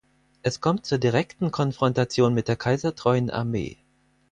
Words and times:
Es 0.41 0.61
kommt 0.61 0.87
zur 0.87 0.97
direkten 0.97 1.51
Konfrontation 1.51 2.33
mit 2.33 2.47
der 2.47 2.55
kaisertreuen 2.55 3.29
Armee. 3.29 3.77